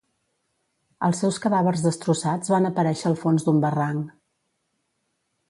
Els 1.07 1.19
seus 1.23 1.37
cadàvers 1.43 1.83
destrossats 1.87 2.51
van 2.55 2.69
aparèixer 2.71 3.07
al 3.11 3.19
fons 3.27 3.47
d'un 3.51 3.61
barranc. 3.67 4.19